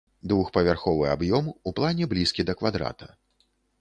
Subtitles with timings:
[0.29, 3.11] Двухпавярховы аб'ём, у плане блізкі да квадрата.